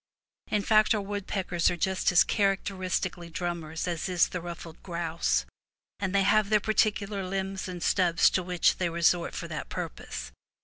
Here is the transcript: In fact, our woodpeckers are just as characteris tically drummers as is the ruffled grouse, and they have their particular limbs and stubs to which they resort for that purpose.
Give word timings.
In 0.47 0.63
fact, 0.63 0.95
our 0.95 1.01
woodpeckers 1.01 1.69
are 1.69 1.77
just 1.77 2.11
as 2.11 2.23
characteris 2.23 2.99
tically 2.99 3.31
drummers 3.31 3.87
as 3.87 4.09
is 4.09 4.29
the 4.29 4.41
ruffled 4.41 4.81
grouse, 4.81 5.45
and 5.99 6.11
they 6.15 6.23
have 6.23 6.49
their 6.49 6.59
particular 6.59 7.23
limbs 7.23 7.67
and 7.67 7.83
stubs 7.83 8.31
to 8.31 8.41
which 8.41 8.77
they 8.77 8.89
resort 8.89 9.35
for 9.35 9.47
that 9.49 9.69
purpose. 9.69 10.31